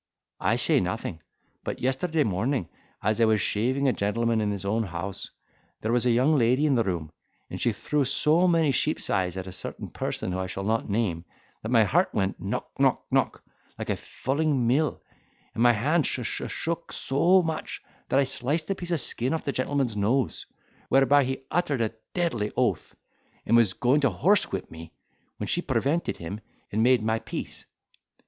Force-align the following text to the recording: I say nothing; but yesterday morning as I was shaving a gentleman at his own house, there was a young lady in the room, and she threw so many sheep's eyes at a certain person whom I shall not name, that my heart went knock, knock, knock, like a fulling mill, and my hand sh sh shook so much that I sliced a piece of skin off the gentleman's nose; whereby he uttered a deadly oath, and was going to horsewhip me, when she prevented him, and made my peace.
I 0.39 0.55
say 0.55 0.79
nothing; 0.79 1.21
but 1.63 1.77
yesterday 1.79 2.23
morning 2.23 2.67
as 3.03 3.21
I 3.21 3.25
was 3.25 3.39
shaving 3.39 3.87
a 3.87 3.93
gentleman 3.93 4.41
at 4.41 4.47
his 4.49 4.65
own 4.65 4.81
house, 4.81 5.29
there 5.81 5.91
was 5.91 6.07
a 6.07 6.11
young 6.11 6.39
lady 6.39 6.65
in 6.65 6.73
the 6.73 6.83
room, 6.83 7.11
and 7.51 7.61
she 7.61 7.71
threw 7.71 8.03
so 8.03 8.47
many 8.47 8.71
sheep's 8.71 9.11
eyes 9.11 9.37
at 9.37 9.45
a 9.45 9.51
certain 9.51 9.91
person 9.91 10.31
whom 10.31 10.41
I 10.41 10.47
shall 10.47 10.63
not 10.63 10.89
name, 10.89 11.23
that 11.61 11.69
my 11.69 11.83
heart 11.83 12.15
went 12.15 12.39
knock, 12.39 12.71
knock, 12.79 13.05
knock, 13.11 13.43
like 13.77 13.91
a 13.91 13.95
fulling 13.95 14.65
mill, 14.65 15.03
and 15.53 15.61
my 15.61 15.73
hand 15.73 16.07
sh 16.07 16.21
sh 16.23 16.49
shook 16.49 16.91
so 16.91 17.43
much 17.43 17.79
that 18.09 18.17
I 18.19 18.23
sliced 18.23 18.71
a 18.71 18.73
piece 18.73 18.89
of 18.89 18.99
skin 18.99 19.35
off 19.35 19.45
the 19.45 19.51
gentleman's 19.51 19.95
nose; 19.95 20.47
whereby 20.89 21.25
he 21.25 21.45
uttered 21.51 21.81
a 21.81 21.93
deadly 22.15 22.51
oath, 22.57 22.95
and 23.45 23.55
was 23.55 23.73
going 23.73 24.01
to 24.01 24.09
horsewhip 24.09 24.71
me, 24.71 24.93
when 25.37 25.45
she 25.45 25.61
prevented 25.61 26.17
him, 26.17 26.41
and 26.71 26.81
made 26.81 27.03
my 27.03 27.19
peace. 27.19 27.67